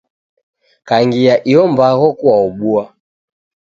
[0.87, 2.83] Kangia iyo mbagho kuwaobua.